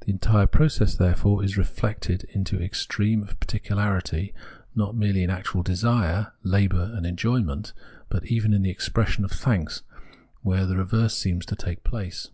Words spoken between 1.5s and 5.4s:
reflected into the extreme of particularity, not merely in